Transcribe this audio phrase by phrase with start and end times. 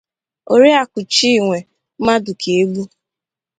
[0.53, 1.57] oriakụ Chinwe
[2.05, 2.81] Madụkegbu